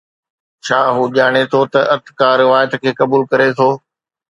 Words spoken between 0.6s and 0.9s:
ڇا